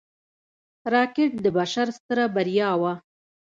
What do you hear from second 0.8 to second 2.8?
راکټ د بشر ستره بریا